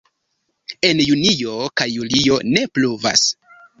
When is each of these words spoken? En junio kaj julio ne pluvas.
En 0.87 1.01
junio 1.07 1.57
kaj 1.81 1.87
julio 1.99 2.39
ne 2.57 2.65
pluvas. 2.79 3.29